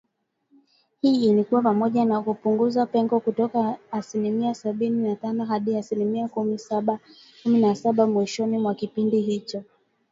[1.01, 6.59] Hii ilikuwa pamoja na kupunguza pengo kutoka asilimia sabini na tano hadi asilimia kumi
[7.45, 9.63] na saba mwishoni mwa kipindi hicho